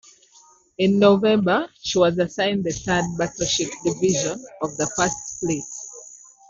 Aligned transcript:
In 0.79 0.97
November, 0.97 1.67
she 1.83 1.99
was 1.99 2.17
assigned 2.17 2.63
to 2.63 2.71
the 2.71 2.75
Third 2.75 3.05
Battleship 3.19 3.69
Division 3.85 4.43
of 4.63 4.75
the 4.77 4.91
First 4.97 5.39
Fleet. 5.39 5.63